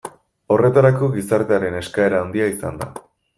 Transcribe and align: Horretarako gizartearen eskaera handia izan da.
Horretarako 0.53 1.09
gizartearen 1.17 1.77
eskaera 1.81 2.23
handia 2.23 2.49
izan 2.55 2.81
da. 2.83 2.91